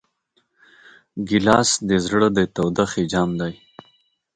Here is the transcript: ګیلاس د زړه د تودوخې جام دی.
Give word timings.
ګیلاس 1.27 1.69
د 1.89 1.91
زړه 2.05 2.27
د 2.37 2.39
تودوخې 2.55 3.03
جام 3.11 3.29
دی. 3.39 3.53